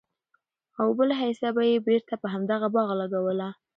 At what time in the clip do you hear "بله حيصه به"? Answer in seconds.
0.97-1.61